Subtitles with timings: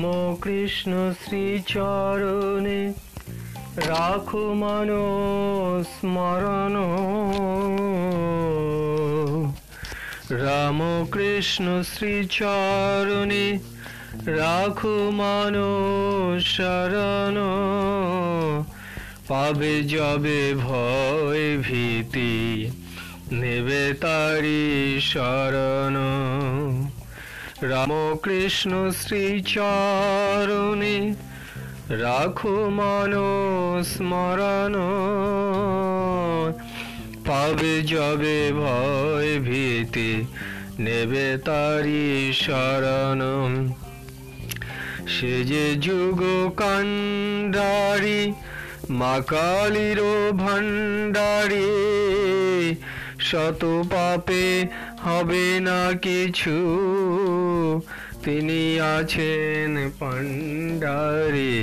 [0.00, 2.92] রাম কৃষ্ণ শ্রীচরণে।
[3.76, 4.90] রাখো মন
[5.84, 6.74] স্মরণ
[10.42, 10.78] রাম
[11.12, 13.58] কৃষ্ণ শ্রীচরণে
[14.26, 15.54] রাখো মন
[16.44, 17.36] শরণ
[19.28, 22.36] পাবে যাবে ভয় ভীতি,
[23.32, 25.96] নেবে তারি শরণ।
[27.62, 31.14] রামকৃষ্ণ শ্রীচরণে
[31.88, 32.70] রাখো
[33.84, 34.74] স্মরণ
[37.26, 40.24] পাবে যাবে ভয় ভীতি,
[40.78, 43.70] নেবে তারি শরণ।
[45.06, 48.32] সে যে যুগ কান্ডারি
[48.90, 51.70] মা কালীর ভান্ডারি
[53.20, 54.68] শত পাপে
[55.04, 56.56] হবে না কিছু।
[58.24, 61.56] তিনি আছেন পান্ডারে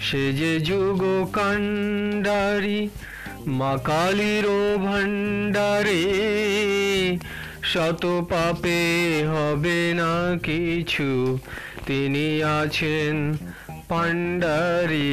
[0.00, 1.00] সে যে যুগ
[1.32, 2.88] কান্ডারি
[3.46, 4.46] মা কালীর
[4.84, 6.02] ভান্ডারে
[7.62, 8.82] শত পাপে
[9.26, 10.12] হবে না
[10.42, 11.38] কিছু।
[11.86, 13.16] তিনি আছেন
[13.88, 15.12] পান্ডারি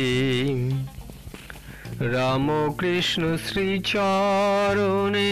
[2.00, 5.32] রামকৃষ্ণ শ্রীচরণে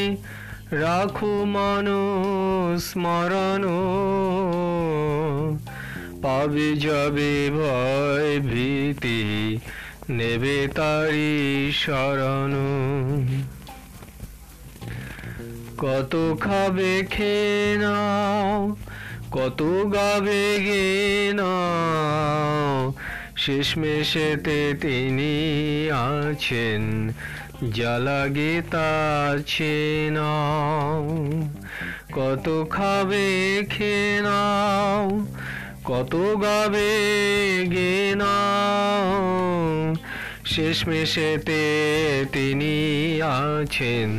[0.72, 1.88] রাখো মন
[2.80, 3.64] স্মরণ
[6.22, 9.22] পাবে যাবে ভয় ভীতি,
[10.10, 12.54] নেবে তারি শরণ।
[15.78, 18.76] কত খাবে খেয়ে নাও
[19.32, 19.62] কত
[19.94, 20.88] গাবে গে
[21.34, 22.94] নাও
[23.48, 25.36] শেষমেশেতে তিনি
[26.08, 26.84] আছেন,
[27.74, 29.78] জ্বালা গীতাছে
[30.16, 31.04] নাও
[32.16, 33.28] কত খাবে
[33.70, 35.04] খেয়ে নাও
[35.86, 36.14] কত
[36.44, 36.94] গাবে
[37.74, 39.06] গে নাও
[40.46, 41.64] শেষমেশেতে
[42.34, 42.76] তিনি
[43.40, 44.10] আছেন,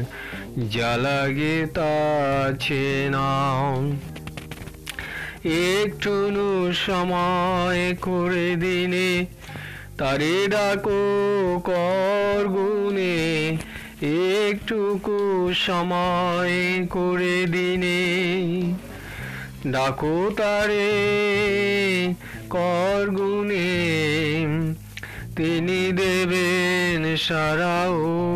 [0.70, 3.69] জ্বালা গীতাছে নাও
[5.44, 9.26] একটুনু সময় করে দিনে,
[9.99, 11.00] তারে ডাকো
[11.65, 13.59] কর গুনে
[14.47, 18.00] একটুকু সময় করে দিনে।
[19.71, 20.91] ডাকো তারে
[22.50, 23.69] কর গুনে
[25.37, 27.87] তিনি দেবেন সারা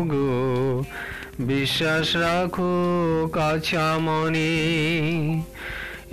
[0.07, 0.83] গো
[1.39, 2.73] বিশ্বাস রাখো
[3.33, 4.53] কাছা মনে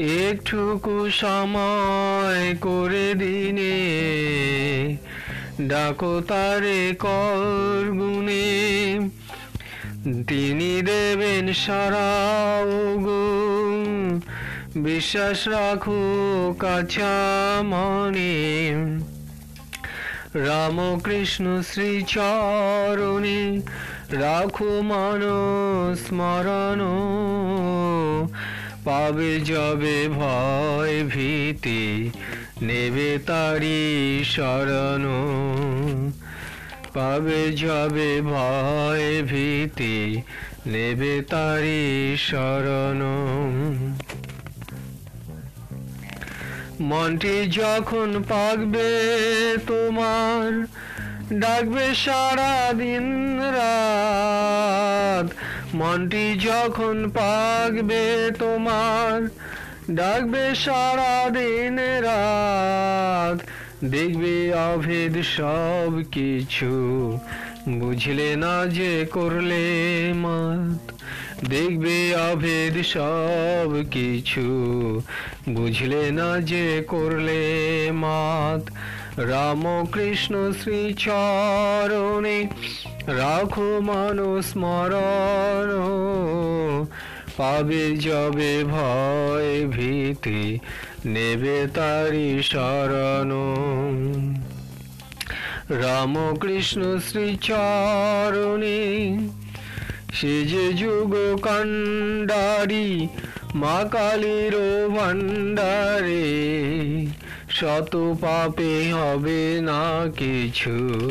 [0.01, 3.77] একটুকু সময় করে দিনে
[5.69, 9.01] ডাকো তারে কর গুনে
[10.29, 12.11] তিনি দেবেন সারা
[12.97, 13.25] গো
[14.77, 16.03] বিশ্বাস রাখো
[16.59, 17.17] কাছা
[17.65, 18.73] মনে।
[20.35, 23.61] রামকৃষ্ণ শ্রীচরণে
[24.11, 25.23] রাখো মন
[25.95, 26.81] স্মরণ।
[28.85, 32.11] পাবে যাবে ভয় ভীতি,
[32.63, 35.05] নেবে তারি শরণ।
[36.95, 40.23] পাবে যাবে ভয় ভীতি,
[40.67, 43.01] নেবে তারি শরণ।
[46.81, 48.91] মনটি যখন পাকবে
[49.67, 50.67] তোমার,
[51.39, 53.07] ডাকবে সারা দিন
[53.41, 55.29] রাত।
[55.75, 59.29] মনটি যখন পাকবে তোমার,
[59.91, 63.39] ডাকবে সারা দিন রাত।
[63.85, 66.73] দেখবে অভেদ সব কিছু,
[67.69, 69.65] বুঝলে না যে করলে
[70.17, 70.93] মাত।
[71.49, 74.47] দেখবে অভেদ সব কিছু,
[75.49, 77.41] বুঝলে না যে করলে
[77.93, 78.71] মাত।
[79.17, 82.45] রামকৃষ্ণ শ্রীচরণে
[83.07, 85.71] রাখো মানুষ স্মরণ
[87.37, 90.59] পাবে যাবে ভয় ভীতি,
[91.07, 93.31] নেবে তারি শরণ।
[95.71, 98.81] রামকৃষ্ণ শ্রীচরণে
[100.13, 103.09] সে যে যুগ কান্ডারি
[103.55, 106.60] মা কালীর ভান্ডারে
[107.61, 111.11] শত পাপে হবে না কিছু।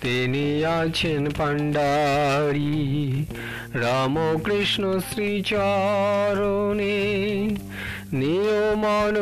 [0.00, 3.24] তিনি আছেন পাণ্ডারি
[3.74, 7.00] রামকৃষ্ণ শ্রীচরণে
[8.12, 9.19] নিয়মন